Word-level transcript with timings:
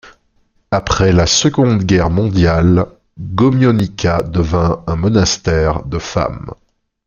Après 0.71 1.11
la 1.11 1.27
Seconde 1.27 1.83
Guerre 1.83 2.09
mondiale, 2.09 2.87
Gomionica 3.19 4.23
devint 4.23 4.83
un 4.87 4.95
monastère 4.95 5.83
de 5.85 5.99
femmes. 5.99 6.55